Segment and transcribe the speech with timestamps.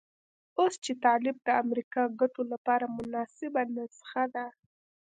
[0.59, 4.45] اوس چې طالب د امریکا ګټو لپاره مناسبه نسخه ده.